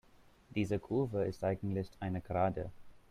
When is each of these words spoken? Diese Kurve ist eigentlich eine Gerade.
Diese 0.55 0.79
Kurve 0.79 1.25
ist 1.25 1.43
eigentlich 1.43 1.87
eine 1.99 2.21
Gerade. 2.21 2.71